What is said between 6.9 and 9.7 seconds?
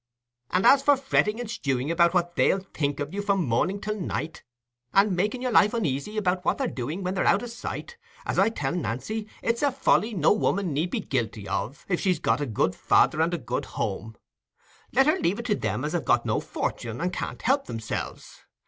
when they're out o' your sight—as I tell Nancy, it's